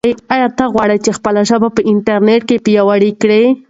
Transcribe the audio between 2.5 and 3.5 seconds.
پیاوړې کړې؟